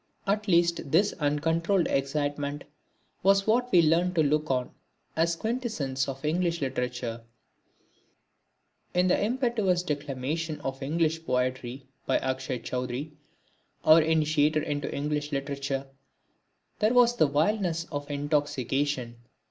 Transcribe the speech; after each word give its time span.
At 0.25 0.47
least 0.47 0.89
this 0.91 1.13
uncontrolled 1.19 1.87
excitement 1.87 2.63
was 3.21 3.45
what 3.45 3.71
we 3.71 3.83
learnt 3.83 4.15
to 4.15 4.23
look 4.23 4.49
on 4.49 4.71
as 5.15 5.35
the 5.35 5.41
quintessence 5.41 6.07
of 6.09 6.25
English 6.25 6.59
literature. 6.59 7.21
[Illustration: 7.21 7.67
Moonlight] 8.95 8.95
In 8.99 9.07
the 9.09 9.23
impetuous 9.23 9.83
declamation 9.83 10.59
of 10.61 10.81
English 10.81 11.23
poetry 11.23 11.85
by 12.07 12.17
Akshay 12.17 12.57
Chowdhury, 12.57 13.11
our 13.85 14.01
initiator 14.01 14.63
into 14.63 14.91
English 14.91 15.31
literature, 15.31 15.85
there 16.79 16.95
was 16.95 17.15
the 17.17 17.27
wildness 17.27 17.83
of 17.91 18.09
intoxication. 18.09 19.17